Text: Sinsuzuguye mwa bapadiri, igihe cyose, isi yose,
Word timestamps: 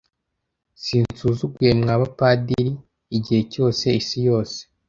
Sinsuzuguye 0.83 1.71
mwa 1.81 1.95
bapadiri, 2.01 2.71
igihe 3.17 3.41
cyose, 3.51 3.83
isi 4.01 4.17
yose, 4.27 4.59